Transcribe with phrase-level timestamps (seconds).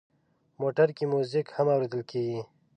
[0.61, 2.39] موټر کې میوزیک هم اورېدل کېږي.